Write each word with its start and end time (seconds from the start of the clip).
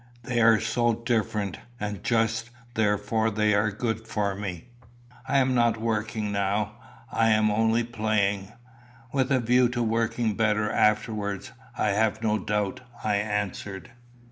They 0.23 0.41
are 0.41 0.59
so 0.59 0.93
different, 0.95 1.59
and 1.79 2.03
just 2.03 2.49
therefore 2.73 3.29
they 3.29 3.53
are 3.53 3.69
good 3.69 4.07
for 4.07 4.33
me. 4.33 4.65
I 5.27 5.37
am 5.37 5.53
not 5.53 5.79
working 5.79 6.31
now; 6.31 6.71
I 7.11 7.29
am 7.29 7.51
only 7.51 7.83
playing." 7.83 8.51
"With 9.13 9.31
a 9.31 9.39
view 9.39 9.69
to 9.69 9.83
working 9.83 10.33
better 10.33 10.71
afterwards, 10.71 11.51
I 11.77 11.89
have 11.89 12.23
no 12.23 12.39
doubt," 12.39 12.81
I 13.03 13.17
answered. 13.17 13.91